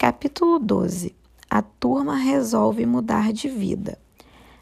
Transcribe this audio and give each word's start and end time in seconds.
Capítulo 0.00 0.60
12 0.60 1.12
A 1.50 1.60
turma 1.60 2.14
resolve 2.14 2.86
mudar 2.86 3.32
de 3.32 3.48
vida. 3.48 3.98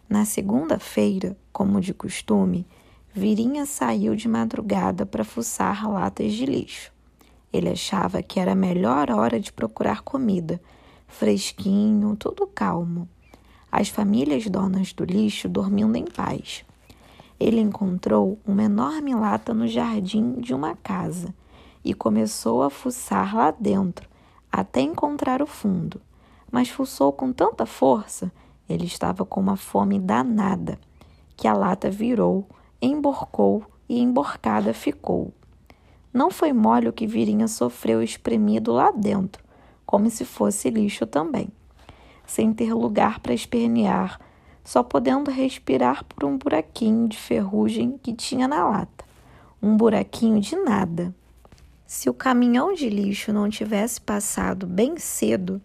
Na 0.09 0.25
segunda-feira, 0.25 1.37
como 1.53 1.79
de 1.79 1.93
costume, 1.93 2.67
Virinha 3.13 3.67
saiu 3.67 4.17
de 4.17 4.27
madrugada 4.29 5.05
para 5.05 5.25
fuçar 5.25 5.87
latas 5.87 6.33
de 6.33 6.47
lixo. 6.47 6.91
Ele 7.53 7.69
achava 7.69 8.23
que 8.23 8.41
era 8.41 8.53
a 8.53 8.55
melhor 8.55 9.11
hora 9.11 9.39
de 9.39 9.53
procurar 9.53 10.01
comida, 10.01 10.59
fresquinho, 11.07 12.17
tudo 12.17 12.47
calmo. 12.47 13.07
As 13.71 13.91
famílias 13.91 14.47
donas 14.47 14.95
do 14.95 15.05
lixo 15.05 15.51
dormindo 15.51 15.97
em 15.97 16.07
paz. 16.07 16.65
Ele 17.39 17.61
encontrou 17.61 18.39
uma 18.47 18.63
enorme 18.63 19.15
lata 19.15 19.53
no 19.53 19.69
jardim 19.69 20.41
de 20.41 20.55
uma 20.55 20.75
casa 20.75 21.35
e 21.85 21.93
começou 21.93 22.63
a 22.63 22.71
fuçar 22.71 23.37
lá 23.37 23.51
dentro 23.51 24.09
até 24.57 24.81
encontrar 24.81 25.43
o 25.43 25.47
fundo, 25.47 26.01
mas 26.51 26.71
fuçou 26.71 27.13
com 27.13 27.31
tanta 27.31 27.67
força, 27.67 28.33
ele 28.67 28.87
estava 28.87 29.23
com 29.23 29.39
uma 29.39 29.55
fome 29.55 29.99
danada, 29.99 30.79
que 31.37 31.47
a 31.47 31.53
lata 31.53 31.91
virou, 31.91 32.47
emborcou 32.81 33.63
e 33.87 34.01
emborcada 34.01 34.73
ficou. 34.73 35.31
Não 36.11 36.31
foi 36.31 36.55
mole 36.55 36.89
o 36.89 36.93
que 36.95 37.07
Virinha 37.07 37.47
sofreu 37.49 38.03
espremido 38.03 38.73
lá 38.73 38.91
dentro, 38.91 39.45
como 39.85 40.09
se 40.09 40.25
fosse 40.25 40.71
lixo 40.71 41.07
também, 41.07 41.51
sem 42.27 42.51
ter 42.55 42.73
lugar 42.73 43.21
para 43.21 43.35
espernear, 43.35 44.19
só 44.65 44.83
podendo 44.83 45.31
respirar 45.31 46.03
por 46.03 46.25
um 46.25 46.39
buraquinho 46.39 47.07
de 47.09 47.19
ferrugem 47.19 47.99
que 48.03 48.15
tinha 48.15 48.49
na 48.49 48.67
lata. 48.67 49.05
Um 49.63 49.77
buraquinho 49.77 50.41
de 50.41 50.57
nada. 50.57 51.15
Se 51.87 52.11
o 52.11 52.15
caminhão 52.15 52.73
de 52.73 52.91
lixo 52.91 53.33
não 53.33 53.49
tivesse 53.49 54.01
passado 54.01 54.67
bem 54.67 54.99
cedo 54.99 55.63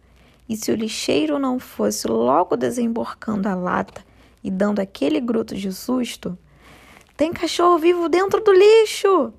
e 0.47 0.55
se 0.55 0.71
o 0.71 0.75
lixeiro 0.75 1.39
não 1.39 1.57
fosse 1.57 2.07
logo 2.07 2.55
desemborcando 2.55 3.49
a 3.49 3.55
lata 3.55 4.05
e 4.43 4.51
dando 4.51 4.79
aquele 4.79 5.19
gruto 5.19 5.55
de 5.55 5.73
susto, 5.73 6.37
tem 7.17 7.33
cachorro 7.33 7.79
vivo 7.79 8.07
dentro 8.07 8.39
do 8.43 8.53
lixo! 8.53 9.33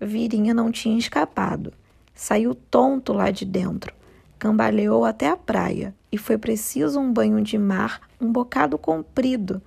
Virinha 0.00 0.52
não 0.52 0.72
tinha 0.72 0.98
escapado. 0.98 1.72
Saiu 2.12 2.52
tonto 2.52 3.12
lá 3.12 3.30
de 3.30 3.44
dentro, 3.44 3.94
cambaleou 4.36 5.04
até 5.04 5.28
a 5.28 5.36
praia 5.36 5.94
e 6.10 6.18
foi 6.18 6.36
preciso 6.36 6.98
um 6.98 7.12
banho 7.12 7.40
de 7.42 7.56
mar 7.58 8.00
um 8.20 8.30
bocado 8.30 8.76
comprido 8.76 9.62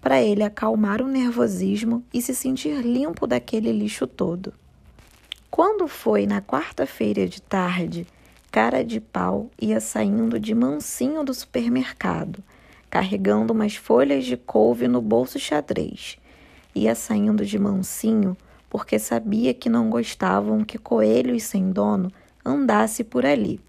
para 0.00 0.22
ele 0.22 0.44
acalmar 0.44 1.02
o 1.02 1.08
nervosismo 1.08 2.04
e 2.12 2.22
se 2.22 2.34
sentir 2.34 2.82
limpo 2.82 3.26
daquele 3.26 3.72
lixo 3.72 4.06
todo. 4.06 4.52
Quando 5.56 5.86
foi 5.86 6.26
na 6.26 6.42
quarta-feira 6.42 7.28
de 7.28 7.40
tarde, 7.40 8.08
cara 8.50 8.82
de 8.82 8.98
pau 8.98 9.48
ia 9.56 9.78
saindo 9.78 10.40
de 10.40 10.52
mansinho 10.52 11.22
do 11.22 11.32
supermercado, 11.32 12.42
carregando 12.90 13.52
umas 13.52 13.76
folhas 13.76 14.24
de 14.24 14.36
couve 14.36 14.88
no 14.88 15.00
bolso 15.00 15.38
xadrez. 15.38 16.18
Ia 16.74 16.96
saindo 16.96 17.46
de 17.46 17.56
mansinho 17.56 18.36
porque 18.68 18.98
sabia 18.98 19.54
que 19.54 19.68
não 19.68 19.88
gostavam 19.88 20.64
que 20.64 20.76
coelhos 20.76 21.44
sem 21.44 21.70
dono 21.70 22.10
andasse 22.44 23.04
por 23.04 23.24
ali. 23.24 23.60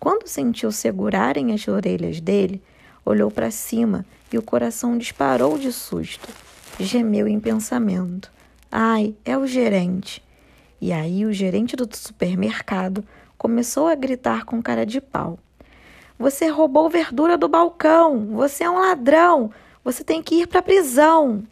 Quando 0.00 0.26
sentiu 0.26 0.72
segurarem 0.72 1.52
as 1.52 1.68
orelhas 1.68 2.18
dele, 2.18 2.62
olhou 3.04 3.30
para 3.30 3.50
cima 3.50 4.06
e 4.32 4.38
o 4.38 4.42
coração 4.42 4.96
disparou 4.96 5.58
de 5.58 5.70
susto. 5.70 6.30
Gemeu 6.80 7.28
em 7.28 7.38
pensamento. 7.38 8.32
Ai, 8.72 9.14
é 9.22 9.36
o 9.36 9.46
gerente. 9.46 10.26
E 10.80 10.92
aí 10.92 11.26
o 11.26 11.32
gerente 11.32 11.74
do 11.74 11.88
supermercado 11.94 13.04
começou 13.36 13.88
a 13.88 13.94
gritar 13.94 14.44
com 14.44 14.62
cara 14.62 14.86
de 14.86 15.00
pau. 15.00 15.38
Você 16.18 16.48
roubou 16.48 16.88
verdura 16.88 17.36
do 17.36 17.48
balcão! 17.48 18.26
Você 18.34 18.64
é 18.64 18.70
um 18.70 18.78
ladrão! 18.78 19.50
Você 19.84 20.04
tem 20.04 20.22
que 20.22 20.36
ir 20.36 20.46
para 20.46 20.60
a 20.60 20.62
prisão! 20.62 21.44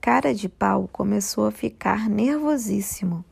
Cara 0.00 0.34
de 0.34 0.48
pau 0.48 0.88
começou 0.92 1.46
a 1.46 1.50
ficar 1.50 2.08
nervosíssimo. 2.10 3.24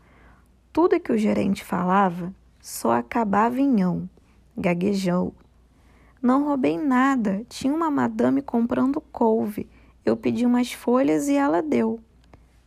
Tudo 0.73 0.99
que 0.99 1.13
o 1.13 1.19
gerente 1.19 1.63
falava 1.63 2.33
só 2.61 2.93
acabava 2.93 3.61
em 3.61 3.83
ão. 3.83 4.09
Gaguejou. 4.57 5.35
Não 6.21 6.45
roubei 6.45 6.79
nada. 6.79 7.45
Tinha 7.49 7.75
uma 7.75 7.91
madame 7.91 8.41
comprando 8.41 9.01
couve. 9.01 9.69
Eu 10.05 10.17
pedi 10.17 10.47
umas 10.47 10.73
folhas 10.73 11.29
e 11.29 11.35
ela 11.35 11.61
deu 11.61 12.01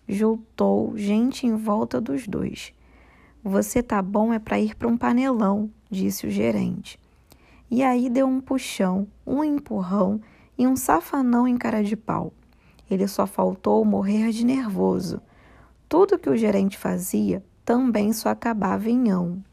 juntou 0.07 0.95
gente 0.95 1.47
em 1.47 1.55
volta 1.55 1.99
dos 1.99 2.27
dois. 2.27 2.73
Você 3.43 3.83
tá 3.83 4.01
bom 4.01 4.33
é 4.33 4.39
para 4.39 4.59
ir 4.59 4.75
para 4.75 4.87
um 4.87 4.97
panelão, 4.97 5.69
disse 5.89 6.25
o 6.27 6.31
gerente. 6.31 6.99
E 7.69 7.83
aí 7.83 8.09
deu 8.09 8.27
um 8.27 8.39
puxão, 8.39 9.07
um 9.25 9.43
empurrão 9.43 10.21
e 10.57 10.67
um 10.67 10.75
safanão 10.75 11.47
em 11.47 11.57
cara 11.57 11.83
de 11.83 11.95
pau. 11.95 12.31
Ele 12.89 13.07
só 13.07 13.25
faltou 13.25 13.83
morrer 13.83 14.31
de 14.31 14.45
nervoso. 14.45 15.21
Tudo 15.89 16.19
que 16.19 16.29
o 16.29 16.37
gerente 16.37 16.77
fazia 16.77 17.43
também 17.63 18.13
só 18.13 18.29
acabava 18.29 18.89
em 18.89 19.09
ão. 19.09 19.43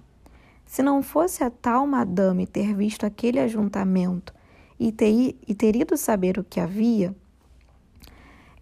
Se 0.64 0.82
não 0.82 1.02
fosse 1.02 1.42
a 1.44 1.50
tal 1.50 1.86
madame 1.86 2.46
ter 2.46 2.74
visto 2.74 3.04
aquele 3.04 3.38
ajuntamento 3.38 4.32
e 4.78 4.90
ter, 4.90 5.36
e 5.46 5.54
ter 5.54 5.76
ido 5.76 5.96
saber 5.96 6.38
o 6.38 6.44
que 6.44 6.60
havia, 6.60 7.14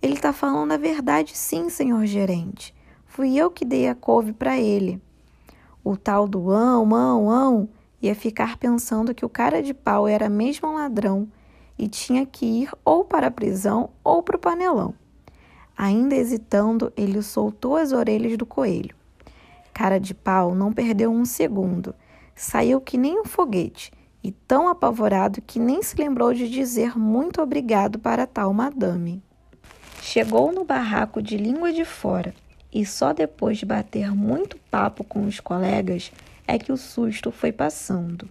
ele 0.02 0.14
está 0.14 0.32
falando 0.32 0.72
a 0.72 0.76
verdade, 0.78 1.36
sim, 1.36 1.68
senhor 1.68 2.06
gerente. 2.06 2.74
Fui 3.04 3.36
eu 3.36 3.50
que 3.50 3.64
dei 3.64 3.88
a 3.88 3.94
couve 3.94 4.32
para 4.32 4.58
ele. 4.58 5.00
O 5.84 5.96
tal 5.96 6.26
do 6.26 6.50
ão, 6.50 6.94
ão, 6.94 7.30
ão 7.30 7.68
ia 8.00 8.14
ficar 8.14 8.56
pensando 8.56 9.14
que 9.14 9.24
o 9.24 9.28
cara 9.28 9.62
de 9.62 9.74
pau 9.74 10.08
era 10.08 10.28
mesmo 10.28 10.68
um 10.68 10.74
ladrão 10.74 11.28
e 11.78 11.86
tinha 11.86 12.24
que 12.24 12.46
ir 12.46 12.70
ou 12.84 13.04
para 13.04 13.26
a 13.26 13.30
prisão 13.30 13.90
ou 14.02 14.22
para 14.22 14.36
o 14.36 14.40
panelão. 14.40 14.94
Ainda 15.76 16.14
hesitando, 16.14 16.92
ele 16.96 17.20
soltou 17.22 17.76
as 17.76 17.92
orelhas 17.92 18.36
do 18.36 18.46
coelho. 18.46 18.94
Cara 19.72 19.98
de 19.98 20.14
pau 20.14 20.54
não 20.54 20.72
perdeu 20.72 21.10
um 21.10 21.24
segundo. 21.24 21.94
Saiu 22.34 22.80
que 22.80 22.96
nem 22.96 23.20
um 23.20 23.24
foguete 23.24 23.92
e 24.22 24.30
tão 24.30 24.68
apavorado 24.68 25.42
que 25.42 25.58
nem 25.58 25.82
se 25.82 25.96
lembrou 25.96 26.32
de 26.32 26.48
dizer 26.48 26.98
muito 26.98 27.40
obrigado 27.40 27.98
para 27.98 28.26
tal 28.26 28.52
madame. 28.52 29.22
Chegou 30.02 30.50
no 30.50 30.64
barraco 30.64 31.22
de 31.22 31.36
língua 31.36 31.72
de 31.72 31.84
fora 31.84 32.34
e 32.72 32.84
só 32.86 33.12
depois 33.12 33.58
de 33.58 33.66
bater 33.66 34.14
muito 34.14 34.56
papo 34.70 35.04
com 35.04 35.24
os 35.24 35.40
colegas 35.40 36.10
é 36.46 36.58
que 36.58 36.72
o 36.72 36.76
susto 36.76 37.30
foi 37.30 37.52
passando. 37.52 38.28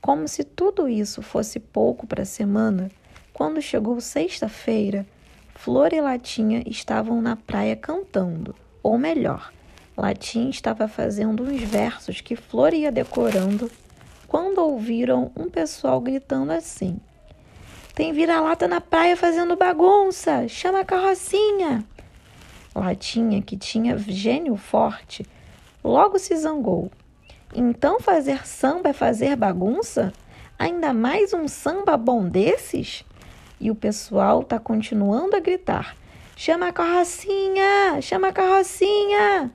Como 0.00 0.28
se 0.28 0.44
tudo 0.44 0.88
isso 0.88 1.22
fosse 1.22 1.58
pouco 1.58 2.06
para 2.06 2.22
a 2.22 2.26
semana, 2.26 2.90
quando 3.32 3.62
chegou 3.62 4.00
sexta-feira, 4.00 5.06
Flor 5.54 5.92
e 5.92 6.00
Latinha 6.00 6.62
estavam 6.66 7.20
na 7.22 7.36
praia 7.36 7.74
cantando, 7.74 8.54
ou 8.82 8.98
melhor, 8.98 9.52
Latinha 9.96 10.50
estava 10.50 10.86
fazendo 10.86 11.42
uns 11.42 11.60
versos 11.62 12.20
que 12.20 12.36
Flor 12.36 12.72
ia 12.72 12.92
decorando 12.92 13.70
quando 14.28 14.58
ouviram 14.58 15.32
um 15.34 15.48
pessoal 15.48 16.00
gritando 16.00 16.52
assim: 16.52 17.00
tem 17.98 18.12
vira-lata 18.12 18.68
na 18.68 18.80
praia 18.80 19.16
fazendo 19.16 19.56
bagunça. 19.56 20.46
Chama 20.46 20.82
a 20.82 20.84
carrocinha. 20.84 21.84
Latinha, 22.72 23.42
que 23.42 23.56
tinha 23.56 23.98
gênio 23.98 24.54
forte, 24.54 25.26
logo 25.82 26.16
se 26.16 26.36
zangou. 26.36 26.92
Então 27.52 27.98
fazer 27.98 28.46
samba 28.46 28.90
é 28.90 28.92
fazer 28.92 29.34
bagunça? 29.34 30.12
Ainda 30.56 30.94
mais 30.94 31.34
um 31.34 31.48
samba 31.48 31.96
bom 31.96 32.28
desses? 32.28 33.04
E 33.58 33.68
o 33.68 33.74
pessoal 33.74 34.44
tá 34.44 34.60
continuando 34.60 35.34
a 35.34 35.40
gritar: 35.40 35.96
chama 36.36 36.68
a 36.68 36.72
carrocinha! 36.72 38.00
Chama 38.00 38.28
a 38.28 38.32
carrocinha! 38.32 39.50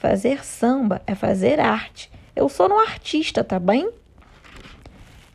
Fazer 0.00 0.44
samba 0.44 1.00
é 1.06 1.14
fazer 1.14 1.60
arte. 1.60 2.10
Eu 2.34 2.48
sou 2.48 2.68
um 2.68 2.80
artista, 2.80 3.44
tá 3.44 3.60
bem? 3.60 3.88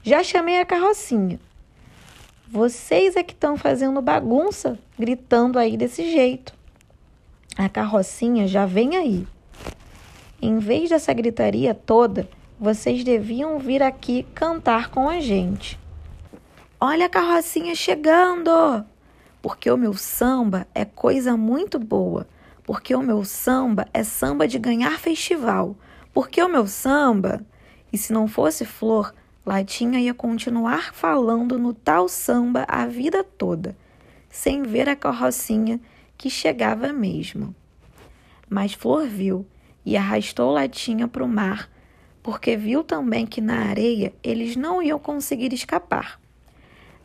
Já 0.03 0.21
chamei 0.21 0.59
a 0.59 0.65
carrocinha. 0.65 1.39
Vocês 2.51 3.15
é 3.15 3.21
que 3.21 3.33
estão 3.33 3.55
fazendo 3.55 4.01
bagunça, 4.01 4.79
gritando 4.97 5.59
aí 5.59 5.77
desse 5.77 6.11
jeito. 6.11 6.51
A 7.55 7.69
carrocinha 7.69 8.47
já 8.47 8.65
vem 8.65 8.97
aí. 8.97 9.27
Em 10.41 10.57
vez 10.57 10.89
dessa 10.89 11.13
gritaria 11.13 11.75
toda, 11.75 12.27
vocês 12.59 13.03
deviam 13.03 13.59
vir 13.59 13.83
aqui 13.83 14.25
cantar 14.33 14.89
com 14.89 15.07
a 15.07 15.19
gente. 15.19 15.79
Olha 16.79 17.05
a 17.05 17.09
carrocinha 17.09 17.75
chegando! 17.75 18.49
Porque 19.43 19.69
o 19.69 19.77
meu 19.77 19.93
samba 19.93 20.65
é 20.73 20.83
coisa 20.83 21.37
muito 21.37 21.77
boa. 21.77 22.27
Porque 22.63 22.95
o 22.95 23.03
meu 23.03 23.23
samba 23.23 23.87
é 23.93 24.03
samba 24.03 24.47
de 24.47 24.57
ganhar 24.57 24.97
festival. 24.97 25.75
Porque 26.11 26.41
o 26.41 26.49
meu 26.49 26.65
samba. 26.65 27.45
E 27.93 27.97
se 27.97 28.11
não 28.11 28.27
fosse 28.27 28.65
flor, 28.65 29.13
Latinha 29.49 29.99
ia 29.99 30.13
continuar 30.13 30.93
falando 30.93 31.57
no 31.57 31.73
tal 31.73 32.07
samba 32.07 32.67
a 32.67 32.85
vida 32.85 33.23
toda, 33.23 33.75
sem 34.29 34.61
ver 34.61 34.87
a 34.87 34.95
carrocinha 34.95 35.81
que 36.15 36.29
chegava 36.29 36.93
mesmo. 36.93 37.55
Mas 38.47 38.73
Flor 38.73 39.07
viu 39.07 39.47
e 39.83 39.97
arrastou 39.97 40.51
Latinha 40.51 41.07
para 41.07 41.23
o 41.23 41.27
mar, 41.27 41.67
porque 42.21 42.55
viu 42.55 42.83
também 42.83 43.25
que 43.25 43.41
na 43.41 43.61
areia 43.69 44.13
eles 44.21 44.55
não 44.55 44.83
iam 44.83 44.99
conseguir 44.99 45.51
escapar. 45.51 46.21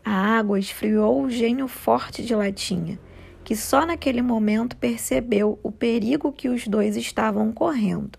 A 0.05 0.13
água 0.37 0.59
esfriou 0.59 1.23
o 1.23 1.31
gênio 1.31 1.67
forte 1.67 2.23
de 2.23 2.35
Latinha, 2.35 3.01
que 3.43 3.57
só 3.57 3.87
naquele 3.87 4.21
momento 4.21 4.77
percebeu 4.77 5.59
o 5.63 5.73
perigo 5.73 6.31
que 6.31 6.51
os 6.51 6.69
dois 6.69 6.95
estavam 6.95 7.51
correndo. 7.51 8.19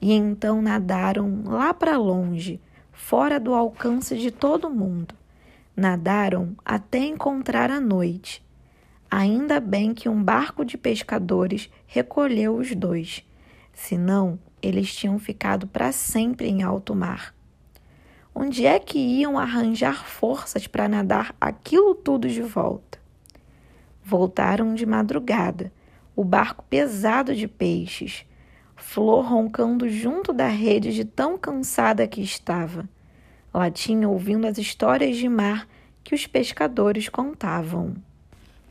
E 0.00 0.12
então 0.12 0.62
nadaram 0.62 1.42
lá 1.44 1.74
para 1.74 1.98
longe, 1.98 2.60
fora 2.94 3.38
do 3.38 3.52
alcance 3.52 4.16
de 4.16 4.30
todo 4.30 4.70
mundo. 4.70 5.14
Nadaram 5.76 6.56
até 6.64 7.00
encontrar 7.00 7.70
a 7.70 7.80
noite. 7.80 8.42
Ainda 9.10 9.60
bem 9.60 9.92
que 9.92 10.08
um 10.08 10.22
barco 10.22 10.64
de 10.64 10.78
pescadores 10.78 11.68
recolheu 11.86 12.56
os 12.56 12.74
dois, 12.74 13.24
senão 13.72 14.38
eles 14.62 14.94
tinham 14.94 15.18
ficado 15.18 15.66
para 15.66 15.92
sempre 15.92 16.48
em 16.48 16.62
alto 16.62 16.94
mar. 16.94 17.34
Onde 18.34 18.66
é 18.66 18.78
que 18.78 18.98
iam 18.98 19.38
arranjar 19.38 20.06
forças 20.06 20.66
para 20.66 20.88
nadar 20.88 21.34
aquilo 21.40 21.94
tudo 21.94 22.28
de 22.28 22.42
volta? 22.42 22.98
Voltaram 24.02 24.74
de 24.74 24.86
madrugada, 24.86 25.72
o 26.16 26.24
barco 26.24 26.64
pesado 26.68 27.34
de 27.34 27.46
peixes, 27.46 28.26
Flor 28.86 29.24
roncando 29.24 29.88
junto 29.88 30.32
da 30.32 30.46
rede 30.46 30.92
de 30.92 31.04
tão 31.04 31.36
cansada 31.36 32.06
que 32.06 32.20
estava. 32.20 32.88
Latinha 33.52 34.08
ouvindo 34.08 34.46
as 34.46 34.56
histórias 34.56 35.16
de 35.16 35.28
mar 35.28 35.66
que 36.04 36.14
os 36.14 36.28
pescadores 36.28 37.08
contavam. 37.08 37.96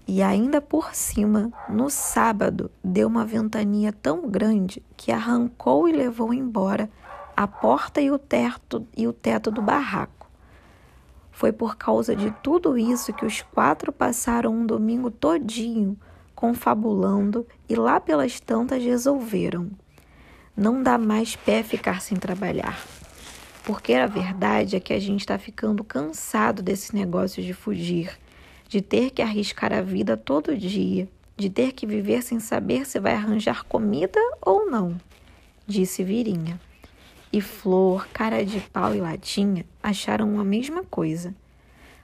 E 0.07 0.21
ainda 0.21 0.61
por 0.61 0.95
cima, 0.95 1.51
no 1.67 1.89
sábado, 1.89 2.71
deu 2.81 3.07
uma 3.09 3.25
ventania 3.25 3.91
tão 3.91 4.29
grande 4.29 4.81
que 4.95 5.11
arrancou 5.11 5.89
e 5.89 5.91
levou 5.91 6.33
embora 6.33 6.89
a 7.35 7.45
porta 7.45 7.99
e 7.99 8.09
o 8.09 8.17
teto, 8.17 8.87
e 8.95 9.05
o 9.07 9.11
teto 9.11 9.51
do 9.51 9.61
barraco. 9.61 10.29
Foi 11.31 11.51
por 11.51 11.75
causa 11.75 12.15
de 12.15 12.31
tudo 12.41 12.77
isso 12.77 13.11
que 13.11 13.25
os 13.25 13.41
quatro 13.41 13.91
passaram 13.91 14.53
um 14.53 14.65
domingo 14.65 15.11
todinho 15.11 15.97
confabulando 16.33 17.45
e 17.67 17.75
lá 17.75 17.99
pelas 17.99 18.39
tantas 18.39 18.81
resolveram. 18.81 19.69
Não 20.55 20.83
dá 20.83 20.99
mais 20.99 21.35
pé 21.35 21.63
ficar 21.63 21.99
sem 21.99 22.15
trabalhar. 22.15 22.79
Porque 23.63 23.93
a 23.93 24.05
verdade 24.05 24.75
é 24.75 24.79
que 24.79 24.93
a 24.93 24.99
gente 24.99 25.21
está 25.21 25.39
ficando 25.39 25.83
cansado 25.83 26.61
desse 26.61 26.93
negócio 26.93 27.41
de 27.41 27.53
fugir, 27.53 28.19
de 28.67 28.79
ter 28.79 29.09
que 29.09 29.23
arriscar 29.23 29.73
a 29.73 29.81
vida 29.81 30.15
todo 30.15 30.55
dia, 30.55 31.07
de 31.35 31.49
ter 31.49 31.71
que 31.71 31.87
viver 31.87 32.21
sem 32.21 32.39
saber 32.39 32.85
se 32.85 32.99
vai 32.99 33.13
arranjar 33.13 33.63
comida 33.63 34.19
ou 34.41 34.69
não, 34.69 34.95
disse 35.65 36.03
Virinha. 36.03 36.59
E 37.31 37.41
Flor, 37.41 38.07
Cara 38.09 38.45
de 38.45 38.59
Pau 38.59 38.93
e 38.93 39.01
Latinha 39.01 39.65
acharam 39.81 40.39
a 40.39 40.43
mesma 40.43 40.83
coisa. 40.83 41.33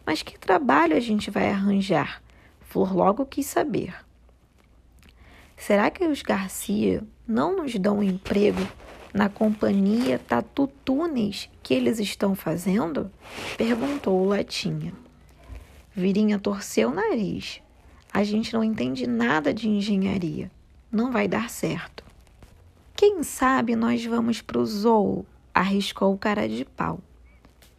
Mas 0.04 0.24
que 0.24 0.40
trabalho 0.40 0.98
a 0.98 1.00
gente 1.00 1.30
vai 1.30 1.52
arranjar? 1.52 2.20
Flor 2.62 2.96
logo 2.96 3.28
quis 3.28 3.46
saber. 3.46 3.94
Será 5.56 5.92
que 5.92 6.04
os 6.04 6.24
Garcia 6.24 7.04
não 7.30 7.56
nos 7.56 7.76
dão 7.76 8.02
emprego 8.02 8.68
na 9.14 9.30
companhia 9.30 10.18
Tatu 10.18 10.68
Túneis 10.84 11.48
que 11.62 11.76
eles 11.76 12.00
estão 12.00 12.34
fazendo? 12.34 13.12
Perguntou 13.56 14.26
Latinha. 14.26 14.92
Virinha 15.96 16.40
torceu 16.40 16.90
o 16.90 16.94
nariz. 16.94 17.62
A 18.12 18.24
gente 18.24 18.52
não 18.52 18.64
entende 18.64 19.06
nada 19.06 19.54
de 19.54 19.70
engenharia. 19.70 20.50
Não 20.92 21.12
vai 21.12 21.28
dar 21.28 21.52
certo. 21.52 22.04
Quem 22.96 23.22
sabe 23.22 23.76
nós 23.76 24.04
vamos 24.04 24.42
para 24.42 24.58
o 24.58 24.66
zoo, 24.66 25.24
arriscou 25.54 26.12
o 26.12 26.18
cara 26.18 26.50
de 26.50 26.66
pau. 26.66 27.00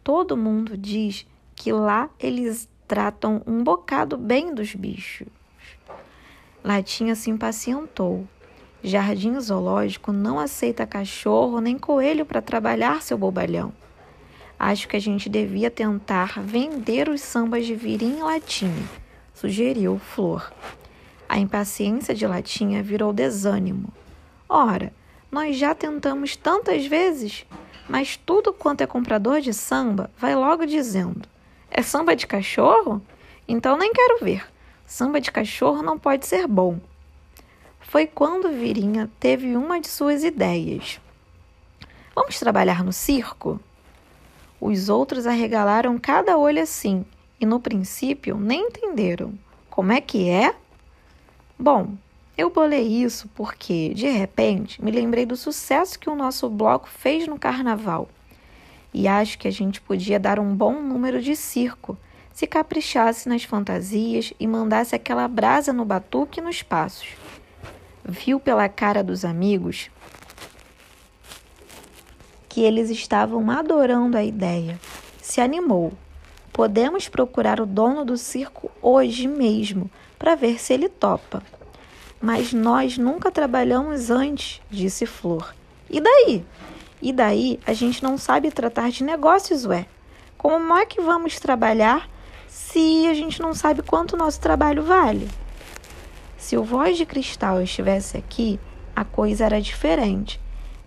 Todo 0.01 0.37
mundo 0.37 0.77
diz 0.77 1.27
que 1.55 1.73
lá 1.73 2.09
eles 2.17 2.69
tratam 2.87 3.41
um 3.45 3.61
bocado 3.63 4.17
bem 4.17 4.55
dos 4.55 4.73
bichos. 4.73 5.27
Latinha 6.63 7.15
se 7.15 7.29
impacientou. 7.29 8.25
Jardim 8.83 9.39
zoológico 9.39 10.11
não 10.11 10.39
aceita 10.39 10.87
cachorro 10.87 11.59
nem 11.59 11.77
coelho 11.77 12.25
para 12.25 12.41
trabalhar, 12.41 13.01
seu 13.01 13.17
bobalhão. 13.17 13.71
Acho 14.57 14.87
que 14.87 14.95
a 14.95 14.99
gente 14.99 15.29
devia 15.29 15.69
tentar 15.69 16.39
vender 16.39 17.09
os 17.09 17.21
sambas 17.21 17.65
de 17.65 17.75
virim 17.75 18.19
e 18.19 18.23
latinha, 18.23 18.89
sugeriu 19.33 19.99
Flor. 19.99 20.51
A 21.27 21.39
impaciência 21.39 22.13
de 22.13 22.27
Latinha 22.27 22.83
virou 22.83 23.13
desânimo. 23.13 23.87
Ora, 24.49 24.91
nós 25.31 25.55
já 25.55 25.73
tentamos 25.73 26.35
tantas 26.35 26.85
vezes, 26.85 27.45
mas 27.87 28.17
tudo 28.17 28.51
quanto 28.51 28.81
é 28.81 28.85
comprador 28.85 29.39
de 29.39 29.53
samba 29.53 30.11
vai 30.17 30.35
logo 30.35 30.65
dizendo: 30.65 31.21
é 31.69 31.81
samba 31.81 32.17
de 32.17 32.27
cachorro? 32.27 33.01
Então 33.47 33.77
nem 33.77 33.93
quero 33.93 34.23
ver. 34.23 34.45
Samba 34.85 35.21
de 35.21 35.31
cachorro 35.31 35.81
não 35.81 35.97
pode 35.97 36.25
ser 36.25 36.47
bom. 36.47 36.79
Foi 37.91 38.07
quando 38.07 38.47
Virinha 38.47 39.11
teve 39.19 39.53
uma 39.57 39.81
de 39.81 39.89
suas 39.89 40.23
ideias. 40.23 41.01
Vamos 42.15 42.39
trabalhar 42.39 42.85
no 42.85 42.93
circo? 42.93 43.59
Os 44.61 44.87
outros 44.87 45.27
arregalaram 45.27 45.99
cada 45.99 46.37
olho 46.37 46.61
assim 46.61 47.05
e 47.37 47.45
no 47.45 47.59
princípio 47.59 48.37
nem 48.37 48.67
entenderam. 48.67 49.33
Como 49.69 49.91
é 49.91 49.99
que 49.99 50.29
é? 50.29 50.55
Bom, 51.59 51.89
eu 52.37 52.49
bolei 52.49 52.87
isso 52.87 53.29
porque, 53.35 53.93
de 53.93 54.07
repente, 54.07 54.81
me 54.81 54.89
lembrei 54.89 55.25
do 55.25 55.35
sucesso 55.35 55.99
que 55.99 56.09
o 56.09 56.15
nosso 56.15 56.49
bloco 56.49 56.87
fez 56.87 57.27
no 57.27 57.37
carnaval. 57.37 58.07
E 58.93 59.05
acho 59.05 59.37
que 59.37 59.49
a 59.49 59.51
gente 59.51 59.81
podia 59.81 60.17
dar 60.17 60.39
um 60.39 60.55
bom 60.55 60.81
número 60.81 61.21
de 61.21 61.35
circo 61.35 61.97
se 62.31 62.47
caprichasse 62.47 63.27
nas 63.27 63.43
fantasias 63.43 64.31
e 64.39 64.47
mandasse 64.47 64.95
aquela 64.95 65.27
brasa 65.27 65.73
no 65.73 65.83
batuque 65.83 66.39
e 66.39 66.43
nos 66.43 66.63
passos. 66.63 67.20
Viu 68.11 68.41
pela 68.41 68.67
cara 68.67 69.01
dos 69.01 69.23
amigos 69.23 69.89
que 72.49 72.59
eles 72.61 72.89
estavam 72.89 73.49
adorando 73.49 74.17
a 74.17 74.23
ideia. 74.23 74.77
Se 75.21 75.39
animou. 75.39 75.93
Podemos 76.51 77.07
procurar 77.07 77.61
o 77.61 77.65
dono 77.65 78.03
do 78.03 78.17
circo 78.17 78.69
hoje 78.81 79.29
mesmo 79.29 79.89
para 80.19 80.35
ver 80.35 80.59
se 80.59 80.73
ele 80.73 80.89
topa. 80.89 81.41
Mas 82.19 82.51
nós 82.51 82.97
nunca 82.97 83.31
trabalhamos 83.31 84.09
antes, 84.09 84.61
disse 84.69 85.05
Flor. 85.05 85.55
E 85.89 86.01
daí? 86.01 86.43
E 87.01 87.13
daí 87.13 87.61
a 87.65 87.71
gente 87.71 88.03
não 88.03 88.17
sabe 88.17 88.51
tratar 88.51 88.91
de 88.91 89.05
negócios, 89.05 89.65
ué. 89.65 89.85
Como 90.37 90.75
é 90.75 90.85
que 90.85 90.99
vamos 90.99 91.39
trabalhar 91.39 92.09
se 92.45 93.07
a 93.07 93.13
gente 93.13 93.41
não 93.41 93.53
sabe 93.53 93.81
quanto 93.81 94.17
nosso 94.17 94.41
trabalho 94.41 94.83
vale? 94.83 95.29
Se 96.41 96.57
o 96.57 96.63
Voz 96.63 96.97
de 96.97 97.05
Cristal 97.05 97.61
estivesse 97.61 98.17
aqui, 98.17 98.59
a 98.95 99.05
coisa 99.05 99.45
era 99.45 99.61
diferente. 99.61 100.41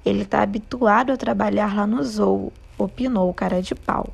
Ele 0.05 0.23
está 0.23 0.43
habituado 0.43 1.13
a 1.13 1.17
trabalhar 1.17 1.77
lá 1.77 1.87
no 1.87 2.03
zoo, 2.03 2.53
opinou 2.77 3.31
o 3.31 3.33
cara 3.33 3.63
de 3.63 3.73
pau. 3.73 4.13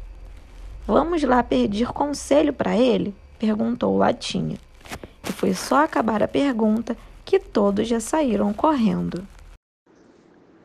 Vamos 0.86 1.22
lá 1.22 1.42
pedir 1.42 1.88
conselho 1.88 2.52
para 2.52 2.76
ele? 2.76 3.16
perguntou 3.38 3.96
Latinha. 3.96 4.58
E 5.26 5.32
foi 5.32 5.54
só 5.54 5.82
acabar 5.82 6.22
a 6.22 6.28
pergunta 6.28 6.94
que 7.24 7.40
todos 7.40 7.88
já 7.88 8.00
saíram 8.00 8.52
correndo. 8.52 9.26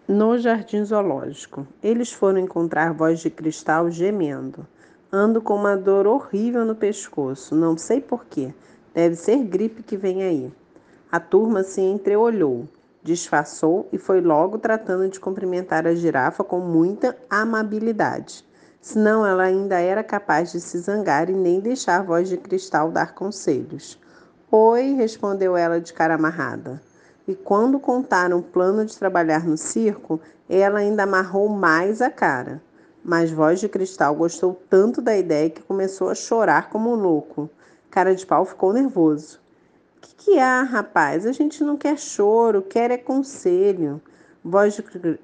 No 0.05 0.37
jardim 0.37 0.83
zoológico, 0.83 1.65
eles 1.81 2.11
foram 2.11 2.39
encontrar 2.39 2.93
voz 2.93 3.21
de 3.21 3.29
cristal 3.29 3.89
gemendo. 3.89 4.67
Ando 5.09 5.41
com 5.41 5.55
uma 5.55 5.77
dor 5.77 6.05
horrível 6.05 6.65
no 6.65 6.75
pescoço, 6.75 7.55
não 7.55 7.77
sei 7.77 8.01
porquê. 8.01 8.53
Deve 8.93 9.15
ser 9.15 9.41
gripe 9.41 9.81
que 9.81 9.95
vem 9.95 10.21
aí. 10.21 10.51
A 11.15 11.19
turma 11.21 11.63
se 11.63 11.79
entreolhou, 11.79 12.67
disfarçou 13.01 13.87
e 13.89 13.97
foi 13.97 14.19
logo 14.19 14.57
tratando 14.57 15.07
de 15.07 15.17
cumprimentar 15.17 15.87
a 15.87 15.95
girafa 15.95 16.43
com 16.43 16.59
muita 16.59 17.15
amabilidade. 17.29 18.45
Senão 18.81 19.25
ela 19.25 19.43
ainda 19.43 19.79
era 19.79 20.03
capaz 20.03 20.51
de 20.51 20.59
se 20.59 20.77
zangar 20.77 21.29
e 21.29 21.33
nem 21.33 21.61
deixar 21.61 22.01
a 22.01 22.03
voz 22.03 22.27
de 22.27 22.35
cristal 22.35 22.91
dar 22.91 23.15
conselhos. 23.15 23.97
Oi, 24.51 24.91
respondeu 24.95 25.55
ela 25.55 25.79
de 25.79 25.93
cara 25.93 26.15
amarrada. 26.15 26.81
E 27.25 27.33
quando 27.33 27.79
contaram 27.79 28.39
o 28.39 28.43
plano 28.43 28.83
de 28.83 28.99
trabalhar 28.99 29.45
no 29.45 29.55
circo, 29.55 30.19
ela 30.49 30.79
ainda 30.79 31.03
amarrou 31.03 31.47
mais 31.47 32.01
a 32.01 32.09
cara. 32.09 32.61
Mas 33.01 33.31
Voz 33.31 33.61
de 33.61 33.69
Cristal 33.69 34.13
gostou 34.15 34.61
tanto 34.69 35.01
da 35.01 35.15
ideia 35.15 35.49
que 35.49 35.63
começou 35.63 36.09
a 36.09 36.15
chorar 36.15 36.69
como 36.69 36.91
um 36.91 36.95
louco. 36.95 37.49
Cara 37.89 38.13
de 38.13 38.25
Pau 38.25 38.43
ficou 38.43 38.73
nervoso. 38.73 39.44
Que, 40.05 40.15
que 40.15 40.39
há, 40.39 40.61
rapaz? 40.61 41.25
A 41.25 41.31
gente 41.31 41.63
não 41.63 41.75
quer 41.75 41.97
choro, 41.97 42.61
quer 42.61 42.91
é 42.91 42.97
conselho. 42.97 43.99
Voz 44.43 44.75
de 44.75 44.83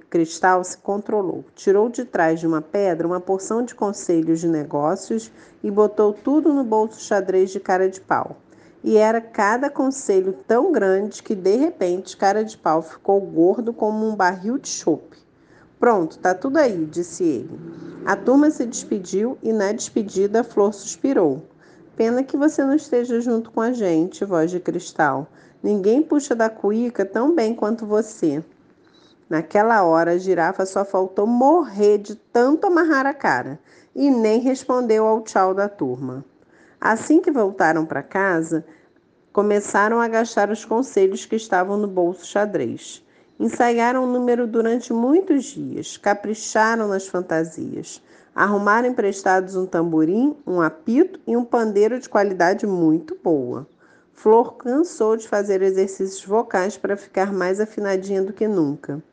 Cristal 0.10 0.64
se 0.64 0.76
controlou, 0.76 1.46
tirou 1.54 1.88
de 1.88 2.04
trás 2.04 2.40
de 2.40 2.48
uma 2.48 2.64
pedra 2.64 3.06
uma 3.06 3.20
porção 3.20 3.64
de 3.64 3.76
conselhos 3.76 4.40
de 4.40 4.48
negócios 4.48 5.32
e 5.64 5.70
botou 5.70 6.12
tudo 6.12 6.52
no 6.52 6.64
bolso 6.64 7.00
xadrez 7.00 7.52
de 7.52 7.60
cara 7.60 7.88
de 7.88 8.02
pau. 8.02 8.38
E 8.84 8.98
era 8.98 9.22
cada 9.22 9.70
conselho 9.70 10.34
tão 10.48 10.72
grande 10.72 11.22
que, 11.22 11.36
de 11.36 11.56
repente, 11.58 12.18
cara 12.18 12.44
de 12.44 12.58
pau 12.58 12.82
ficou 12.82 13.22
gordo 13.22 13.72
como 13.72 14.10
um 14.10 14.16
barril 14.16 14.58
de 14.58 14.70
chope. 14.70 15.18
Pronto, 15.80 16.18
tá 16.18 16.34
tudo 16.34 16.58
aí, 16.58 16.86
disse 16.86 17.24
ele. 17.24 17.60
A 18.04 18.16
turma 18.16 18.50
se 18.50 18.66
despediu 18.66 19.38
e 19.44 19.54
na 19.54 19.72
despedida 19.72 20.42
a 20.42 20.44
Flor 20.44 20.74
suspirou. 20.74 21.50
Pena 22.01 22.24
que 22.24 22.36
você 22.36 22.63
não 22.63 22.74
esteja 22.74 23.22
junto 23.22 23.51
com 23.51 23.62
a 23.62 23.72
gente, 23.72 24.25
voz 24.25 24.50
de 24.50 24.60
cristal. 24.60 25.27
Ninguém 25.62 26.01
puxa 26.01 26.34
da 26.34 26.50
cuíca 26.50 27.05
tão 27.05 27.36
bem 27.36 27.53
quanto 27.53 27.86
você. 27.86 28.43
Naquela 29.29 29.84
hora, 29.84 30.13
a 30.13 30.17
girafa 30.17 30.65
só 30.65 30.84
faltou 30.84 31.27
morrer 31.27 32.00
de 32.00 32.15
tanto 32.15 32.65
amarrar 32.65 33.05
a 33.05 33.13
cara 33.13 33.60
e 33.96 34.10
nem 34.10 34.39
respondeu 34.39 35.05
ao 35.05 35.22
tchau 35.22 35.53
da 35.53 35.70
turma. 35.70 36.25
Assim 36.81 37.22
que 37.22 37.29
voltaram 37.29 37.86
para 37.86 38.01
casa, 38.01 38.65
começaram 39.31 40.01
a 40.01 40.08
gastar 40.08 40.50
os 40.50 40.65
conselhos 40.65 41.27
que 41.27 41.36
estavam 41.36 41.77
no 41.77 41.88
bolso 41.88 42.25
xadrez. 42.25 43.05
Ensaiaram 43.39 44.05
o 44.05 44.12
número 44.12 44.48
durante 44.48 44.91
muitos 44.91 45.43
dias, 45.43 45.98
capricharam 45.98 46.88
nas 46.88 47.08
fantasias. 47.08 48.01
Arrumaram 48.34 48.88
emprestados 48.88 49.56
um 49.56 49.66
tamborim, 49.66 50.36
um 50.48 50.62
apito 50.62 51.20
e 51.28 51.36
um 51.36 51.44
pandeiro 51.44 52.00
de 52.00 52.08
qualidade 52.08 52.66
muito 52.66 53.18
boa. 53.22 53.68
Flor 54.14 54.56
cansou 54.56 55.18
de 55.18 55.28
fazer 55.28 55.62
exercícios 55.62 56.24
vocais 56.24 56.78
para 56.78 56.96
ficar 56.96 57.34
mais 57.34 57.60
afinadinha 57.60 58.22
do 58.22 58.32
que 58.32 58.48
nunca. 58.48 59.04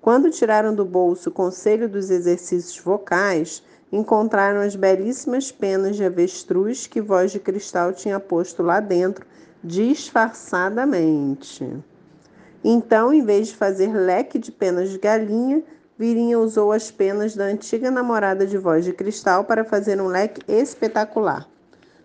Quando 0.00 0.30
tiraram 0.30 0.74
do 0.74 0.84
bolso 0.84 1.30
o 1.30 1.32
conselho 1.32 1.88
dos 1.88 2.10
exercícios 2.10 2.78
vocais, 2.78 3.62
encontraram 3.90 4.60
as 4.60 4.76
belíssimas 4.76 5.50
penas 5.50 5.96
de 5.96 6.04
avestruz 6.04 6.86
que 6.86 7.00
Voz 7.00 7.32
de 7.32 7.38
Cristal 7.38 7.92
tinha 7.92 8.20
posto 8.20 8.62
lá 8.62 8.78
dentro, 8.78 9.26
disfarçadamente. 9.64 11.66
Então, 12.62 13.12
em 13.12 13.24
vez 13.24 13.48
de 13.48 13.56
fazer 13.56 13.92
leque 13.92 14.38
de 14.38 14.52
penas 14.52 14.90
de 14.90 14.98
galinha, 14.98 15.62
Virinha 15.98 16.38
usou 16.38 16.72
as 16.72 16.90
penas 16.90 17.34
da 17.34 17.44
antiga 17.44 17.90
namorada 17.90 18.46
de 18.46 18.58
Voz 18.58 18.84
de 18.84 18.92
Cristal 18.92 19.44
para 19.44 19.64
fazer 19.64 19.98
um 19.98 20.08
leque 20.08 20.42
espetacular. 20.46 21.48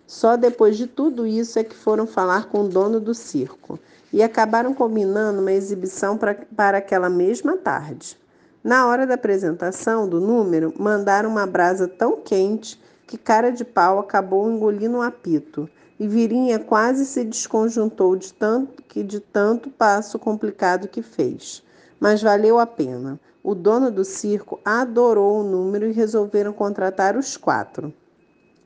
Só 0.06 0.34
depois 0.34 0.78
de 0.78 0.86
tudo 0.86 1.26
isso 1.26 1.58
é 1.58 1.64
que 1.64 1.76
foram 1.76 2.06
falar 2.06 2.46
com 2.46 2.62
o 2.62 2.68
dono 2.68 2.98
do 2.98 3.14
circo 3.14 3.78
e 4.10 4.22
acabaram 4.22 4.72
combinando 4.72 5.40
uma 5.40 5.52
exibição 5.52 6.16
pra, 6.16 6.34
para 6.56 6.78
aquela 6.78 7.10
mesma 7.10 7.58
tarde. 7.58 8.18
Na 8.64 8.86
hora 8.86 9.06
da 9.06 9.14
apresentação 9.14 10.08
do 10.08 10.20
número, 10.20 10.72
mandaram 10.78 11.28
uma 11.28 11.46
brasa 11.46 11.86
tão 11.86 12.16
quente 12.16 12.80
que 13.06 13.18
cara 13.18 13.50
de 13.50 13.64
pau 13.64 13.98
acabou 13.98 14.50
engolindo 14.50 14.96
um 14.96 15.02
apito 15.02 15.68
e 16.00 16.08
Virinha 16.08 16.58
quase 16.58 17.04
se 17.04 17.24
desconjuntou 17.24 18.16
de 18.16 18.32
tanto 18.32 18.82
que 18.82 19.02
de 19.02 19.20
tanto 19.20 19.68
passo 19.68 20.18
complicado 20.18 20.88
que 20.88 21.02
fez. 21.02 21.62
Mas 22.00 22.22
valeu 22.22 22.58
a 22.58 22.66
pena. 22.66 23.20
O 23.44 23.56
dono 23.56 23.90
do 23.90 24.04
circo 24.04 24.60
adorou 24.64 25.40
o 25.40 25.42
número 25.42 25.86
e 25.86 25.92
resolveram 25.92 26.52
contratar 26.52 27.16
os 27.16 27.36
quatro. 27.36 27.92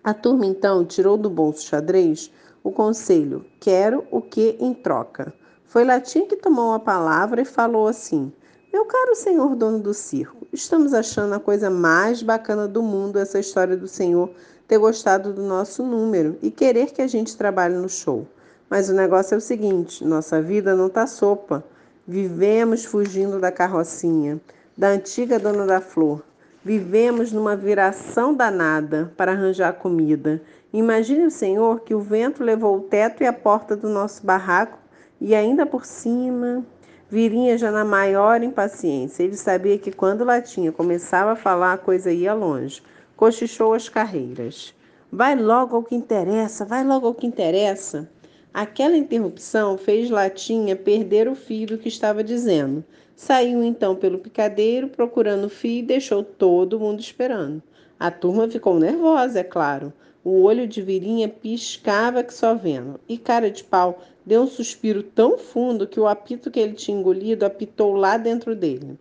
A 0.04 0.12
turma 0.12 0.44
então 0.44 0.84
tirou 0.84 1.16
do 1.16 1.30
bolso 1.30 1.66
xadrez 1.66 2.30
o 2.62 2.70
conselho: 2.70 3.46
quero 3.58 4.04
o 4.10 4.20
que 4.20 4.54
em 4.60 4.74
troca. 4.74 5.32
Foi 5.64 5.82
Latim 5.82 6.26
que 6.26 6.36
tomou 6.36 6.74
a 6.74 6.78
palavra 6.78 7.40
e 7.40 7.46
falou 7.46 7.88
assim: 7.88 8.30
Meu 8.70 8.84
caro 8.84 9.14
senhor 9.14 9.56
dono 9.56 9.78
do 9.78 9.94
circo, 9.94 10.46
estamos 10.52 10.92
achando 10.92 11.34
a 11.34 11.40
coisa 11.40 11.70
mais 11.70 12.22
bacana 12.22 12.68
do 12.68 12.82
mundo 12.82 13.18
essa 13.18 13.38
história 13.38 13.78
do 13.78 13.88
senhor 13.88 14.30
ter 14.68 14.76
gostado 14.76 15.32
do 15.32 15.42
nosso 15.42 15.82
número 15.82 16.36
e 16.42 16.50
querer 16.50 16.92
que 16.92 17.00
a 17.00 17.06
gente 17.06 17.34
trabalhe 17.34 17.76
no 17.76 17.88
show. 17.88 18.26
Mas 18.68 18.90
o 18.90 18.94
negócio 18.94 19.34
é 19.34 19.38
o 19.38 19.40
seguinte: 19.40 20.04
nossa 20.04 20.42
vida 20.42 20.74
não 20.74 20.90
tá 20.90 21.06
sopa. 21.06 21.64
Vivemos 22.06 22.84
fugindo 22.84 23.40
da 23.40 23.50
carrocinha, 23.50 24.40
da 24.76 24.88
antiga 24.88 25.38
dona 25.38 25.66
da 25.66 25.80
flor. 25.80 26.22
Vivemos 26.64 27.32
numa 27.32 27.56
viração 27.56 28.34
danada 28.34 29.12
para 29.16 29.32
arranjar 29.32 29.72
comida. 29.74 30.42
Imagine 30.72 31.26
o 31.26 31.30
Senhor 31.30 31.80
que 31.80 31.94
o 31.94 32.00
vento 32.00 32.42
levou 32.42 32.76
o 32.76 32.82
teto 32.82 33.22
e 33.22 33.26
a 33.26 33.32
porta 33.32 33.76
do 33.76 33.88
nosso 33.88 34.26
barraco 34.26 34.78
e 35.20 35.34
ainda 35.34 35.64
por 35.64 35.86
cima. 35.86 36.64
Virinha 37.08 37.56
já 37.56 37.70
na 37.70 37.84
maior 37.84 38.42
impaciência. 38.42 39.22
Ele 39.22 39.36
sabia 39.36 39.78
que 39.78 39.92
quando 39.92 40.24
Latinha 40.24 40.72
começava 40.72 41.32
a 41.32 41.36
falar, 41.36 41.74
a 41.74 41.78
coisa 41.78 42.10
ia 42.10 42.34
longe. 42.34 42.82
Cochichou 43.16 43.72
as 43.72 43.88
carreiras. 43.88 44.74
Vai 45.10 45.36
logo 45.36 45.76
ao 45.76 45.84
que 45.84 45.94
interessa, 45.94 46.64
vai 46.64 46.84
logo 46.84 47.06
ao 47.06 47.14
que 47.14 47.26
interessa. 47.26 48.10
Aquela 48.52 48.96
interrupção 48.96 49.78
fez 49.78 50.10
Latinha 50.10 50.74
perder 50.74 51.28
o 51.28 51.36
fio 51.36 51.68
do 51.68 51.78
que 51.78 51.88
estava 51.88 52.24
dizendo. 52.24 52.84
Saiu 53.16 53.64
então 53.64 53.96
pelo 53.96 54.18
picadeiro 54.18 54.88
procurando 54.88 55.46
o 55.46 55.48
fio 55.48 55.78
e 55.78 55.82
deixou 55.82 56.22
todo 56.22 56.78
mundo 56.78 57.00
esperando. 57.00 57.62
A 57.98 58.10
turma 58.10 58.46
ficou 58.46 58.78
nervosa, 58.78 59.40
é 59.40 59.42
claro. 59.42 59.90
O 60.22 60.42
olho 60.42 60.68
de 60.68 60.82
Virinha 60.82 61.26
piscava 61.26 62.22
que 62.22 62.34
só 62.34 62.54
vendo. 62.54 63.00
E 63.08 63.16
cara 63.16 63.50
de 63.50 63.64
pau 63.64 64.02
deu 64.24 64.42
um 64.42 64.46
suspiro 64.46 65.02
tão 65.02 65.38
fundo 65.38 65.86
que 65.86 65.98
o 65.98 66.06
apito 66.06 66.50
que 66.50 66.60
ele 66.60 66.74
tinha 66.74 66.98
engolido 66.98 67.46
apitou 67.46 67.94
lá 67.94 68.18
dentro 68.18 68.54
dele. 68.54 68.98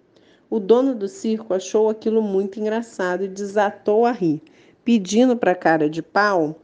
O 0.50 0.62
dono 0.62 0.95
do 0.95 1.10
circo 1.10 1.53
achou 1.53 1.89
aquilo 1.89 2.22
muito 2.22 2.57
engraçado 2.57 3.25
e 3.25 3.27
desatou 3.27 4.05
a 4.05 4.13
rir, 4.13 4.41
pedindo 4.86 5.36
para 5.36 5.53
cara 5.53 5.89
de 5.89 6.01
pau 6.01 6.62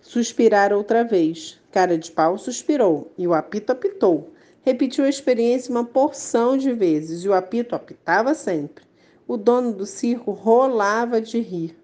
suspirar 0.00 0.72
outra 0.72 1.04
vez. 1.04 1.60
Cara 1.70 1.98
de 1.98 2.10
pau 2.10 2.38
suspirou 2.38 3.12
e 3.18 3.28
o 3.28 3.34
apito 3.34 3.72
apitou. 3.72 4.32
Repetiu 4.62 5.04
a 5.04 5.08
experiência 5.08 5.70
uma 5.70 5.84
porção 5.84 6.56
de 6.56 6.72
vezes 6.72 7.24
e 7.24 7.28
o 7.28 7.34
apito 7.34 7.74
apitava 7.74 8.34
sempre. 8.34 8.84
O 9.26 9.36
dono 9.36 9.72
do 9.72 9.86
circo 9.86 10.32
rolava 10.32 11.20
de 11.20 11.40
rir. 11.40 11.76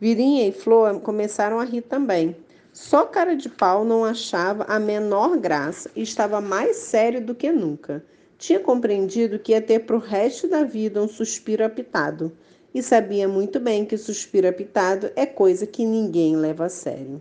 Virinha 0.00 0.46
e 0.46 0.52
Flor 0.52 1.00
começaram 1.00 1.60
a 1.60 1.64
rir 1.64 1.82
também. 1.82 2.36
Só 2.72 3.04
cara 3.04 3.36
de 3.36 3.48
pau 3.48 3.84
não 3.84 4.04
achava 4.04 4.64
a 4.64 4.78
menor 4.78 5.36
graça 5.36 5.90
e 5.94 6.02
estava 6.02 6.40
mais 6.40 6.76
sério 6.76 7.24
do 7.24 7.34
que 7.34 7.52
nunca. 7.52 8.04
Tinha 8.38 8.58
compreendido 8.58 9.38
que 9.38 9.52
ia 9.52 9.60
ter 9.60 9.80
para 9.80 9.94
o 9.94 10.00
resto 10.00 10.48
da 10.48 10.64
vida 10.64 11.00
um 11.02 11.06
suspiro 11.06 11.64
apitado 11.64 12.32
e 12.74 12.82
sabia 12.82 13.28
muito 13.28 13.60
bem 13.60 13.84
que 13.84 13.96
suspiro 13.96 14.48
apitado 14.48 15.10
é 15.14 15.26
coisa 15.26 15.66
que 15.66 15.84
ninguém 15.84 16.34
leva 16.36 16.64
a 16.64 16.68
sério. 16.68 17.20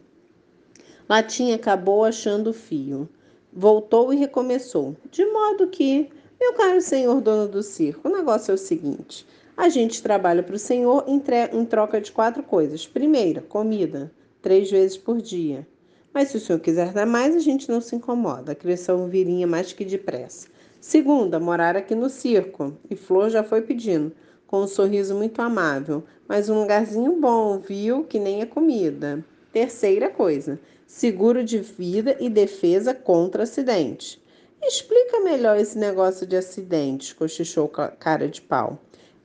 Latinha 1.08 1.55
acabou 1.55 2.05
achando 2.05 2.51
o 2.51 2.53
fio. 2.53 3.08
Voltou 3.53 4.13
e 4.13 4.17
recomeçou. 4.17 4.96
De 5.10 5.25
modo 5.25 5.67
que, 5.67 6.10
meu 6.39 6.53
caro 6.53 6.81
senhor 6.81 7.20
dono 7.20 7.48
do 7.48 7.62
circo, 7.62 8.08
o 8.08 8.12
negócio 8.12 8.51
é 8.51 8.55
o 8.55 8.58
seguinte: 8.58 9.27
a 9.58 9.67
gente 9.67 10.01
trabalha 10.01 10.41
para 10.41 10.55
o 10.55 10.60
senhor 10.60 11.03
em, 11.05 11.22
em 11.51 11.65
troca 11.65 12.00
de 12.00 12.12
quatro 12.12 12.41
coisas. 12.41 12.88
Primeira, 12.88 13.41
comida, 13.41 14.12
três 14.41 14.72
vezes 14.72 14.98
por 14.98 15.22
dia. 15.22 15.67
Mas 16.13 16.29
se 16.29 16.38
o 16.38 16.39
senhor 16.39 16.60
quiser 16.60 16.93
dar 16.93 17.05
mais, 17.05 17.36
a 17.36 17.39
gente 17.39 17.70
não 17.70 17.81
se 17.81 17.96
incomoda. 17.96 18.55
Cresceu 18.55 19.05
virinha 19.08 19.46
mais 19.46 19.72
que 19.72 19.86
depressa. 19.86 20.48
Segunda, 20.79 21.39
morar 21.39 21.75
aqui 21.75 21.93
no 21.93 22.10
circo. 22.10 22.74
E 22.89 22.96
Flor 22.96 23.29
já 23.29 23.43
foi 23.43 23.62
pedindo, 23.62 24.12
com 24.48 24.62
um 24.62 24.67
sorriso 24.67 25.13
muito 25.13 25.41
amável. 25.41 26.03
Mas 26.27 26.50
um 26.50 26.60
lugarzinho 26.60 27.20
bom, 27.20 27.60
viu? 27.60 28.03
Que 28.03 28.20
nem 28.20 28.41
a 28.41 28.48
comida. 28.48 29.24
Terceira 29.51 30.10
coisa, 30.10 30.60
seguro 30.91 31.41
de 31.41 31.57
vida 31.57 32.17
e 32.19 32.29
defesa 32.29 32.93
contra 32.93 33.43
acidente. 33.43 34.21
Explica 34.62 35.21
melhor 35.21 35.57
esse 35.57 35.79
negócio 35.79 36.27
de 36.27 36.36
acidente, 36.36 37.15
cochichou 37.15 37.69
cara 37.69 38.27
de 38.27 38.41
pau. 38.41 38.77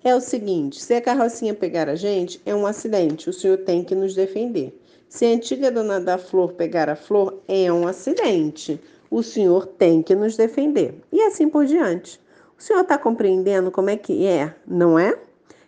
É 0.02 0.14
o 0.14 0.20
seguinte: 0.20 0.80
se 0.80 0.94
a 0.94 1.00
carrocinha 1.00 1.52
pegar 1.52 1.88
a 1.88 1.96
gente, 1.96 2.40
é 2.46 2.54
um 2.54 2.66
acidente, 2.66 3.28
o 3.28 3.32
senhor 3.32 3.58
tem 3.58 3.82
que 3.82 3.96
nos 3.96 4.14
defender. 4.14 4.80
Se 5.08 5.26
a 5.26 5.30
antiga 5.30 5.70
dona 5.70 6.00
da 6.00 6.16
flor 6.16 6.52
pegar 6.52 6.88
a 6.88 6.94
flor, 6.94 7.42
é 7.48 7.70
um 7.70 7.86
acidente, 7.86 8.80
o 9.10 9.22
senhor 9.22 9.66
tem 9.66 10.02
que 10.02 10.14
nos 10.14 10.36
defender. 10.36 10.94
E 11.12 11.20
assim 11.22 11.48
por 11.48 11.66
diante. 11.66 12.20
O 12.56 12.62
senhor 12.62 12.82
está 12.82 12.96
compreendendo 12.96 13.72
como 13.72 13.90
é 13.90 13.96
que 13.96 14.24
é, 14.24 14.54
não 14.66 14.96
é? 14.96 15.18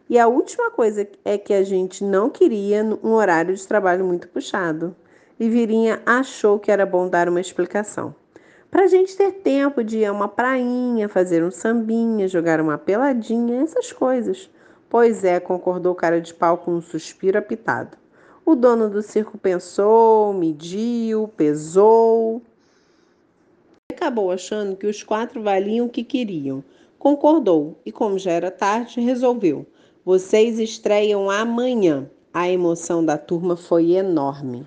E 0.08 0.16
a 0.16 0.28
última 0.28 0.70
coisa 0.70 1.06
é 1.24 1.36
que 1.36 1.52
a 1.52 1.64
gente 1.64 2.02
não 2.04 2.30
queria 2.30 2.84
um 3.02 3.10
horário 3.10 3.54
de 3.54 3.66
trabalho 3.66 4.04
muito 4.04 4.28
puxado 4.28 4.96
e 5.38 5.48
Virinha 5.48 6.02
achou 6.04 6.58
que 6.58 6.70
era 6.70 6.84
bom 6.84 7.08
dar 7.08 7.28
uma 7.28 7.40
explicação. 7.40 8.14
Para 8.70 8.84
a 8.84 8.86
gente 8.86 9.16
ter 9.16 9.32
tempo 9.32 9.82
de 9.82 9.98
ir 9.98 10.04
a 10.04 10.12
uma 10.12 10.28
prainha, 10.28 11.08
fazer 11.08 11.42
um 11.42 11.50
sambinha, 11.50 12.28
jogar 12.28 12.60
uma 12.60 12.76
peladinha, 12.76 13.62
essas 13.62 13.92
coisas. 13.92 14.50
Pois 14.90 15.24
é, 15.24 15.40
concordou 15.40 15.92
o 15.92 15.96
cara 15.96 16.20
de 16.20 16.34
pau 16.34 16.58
com 16.58 16.72
um 16.72 16.82
suspiro 16.82 17.38
apitado. 17.38 17.96
O 18.44 18.54
dono 18.54 18.88
do 18.88 19.02
circo 19.02 19.38
pensou, 19.38 20.32
mediu, 20.32 21.28
pesou. 21.36 22.42
Acabou 23.92 24.30
achando 24.30 24.76
que 24.76 24.86
os 24.86 25.02
quatro 25.02 25.42
valiam 25.42 25.86
o 25.86 25.90
que 25.90 26.04
queriam. 26.04 26.62
Concordou 26.98 27.78
e, 27.84 27.92
como 27.92 28.18
já 28.18 28.32
era 28.32 28.50
tarde, 28.50 29.00
resolveu. 29.00 29.66
Vocês 30.04 30.58
estreiam 30.58 31.30
amanhã. 31.30 32.10
A 32.32 32.48
emoção 32.48 33.04
da 33.04 33.16
turma 33.18 33.56
foi 33.56 33.92
enorme. 33.92 34.66